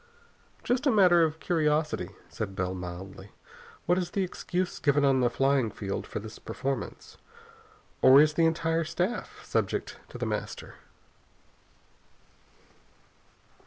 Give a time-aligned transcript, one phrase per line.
[0.63, 3.29] "Just as a matter of curiosity," said Bell mildly,
[3.85, 7.19] "what is the excuse given on the flying field for this performance?
[8.01, 10.73] Or is the entire staff subject to The Master?"